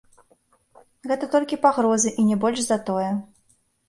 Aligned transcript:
Гэта 1.11 1.25
толькі 1.35 1.59
пагрозы, 1.65 2.13
і 2.23 2.25
не 2.31 2.37
больш 2.45 2.59
за 2.69 2.77
тое. 2.89 3.11